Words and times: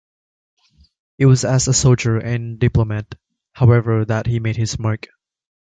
It 1.19 1.27
was 1.27 1.45
as 1.45 1.67
a 1.67 1.75
soldier 1.75 2.17
and 2.17 2.57
diplomat, 2.57 3.13
however, 3.53 4.03
that 4.03 4.25
he 4.25 4.39
made 4.39 4.57
his 4.57 4.79
mark. 4.79 5.05